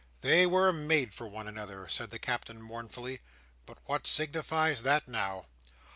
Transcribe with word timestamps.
"They 0.21 0.47
were 0.47 0.73
made 0.73 1.13
for 1.13 1.27
one 1.27 1.47
another," 1.47 1.87
said 1.87 2.09
the 2.09 2.17
Captain, 2.17 2.59
mournfully; 2.59 3.21
"but 3.67 3.77
what 3.85 4.07
signifies 4.07 4.81
that 4.81 5.07
now!" 5.07 5.45